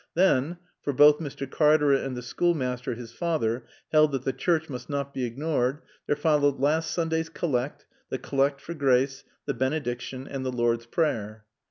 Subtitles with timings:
[0.15, 1.47] Then (for both Mr.
[1.47, 6.15] Cartaret and the schoolmaster, his father, held that the Church must not be ignored) there
[6.15, 11.45] followed last Sunday's Collect, the Collect for Grace, the Benediction, and the Lord's Prayer.